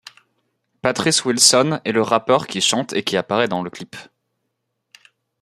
[0.81, 3.95] Patrice Wilson est le rappeur qui chante et qui apparaît dans le clip.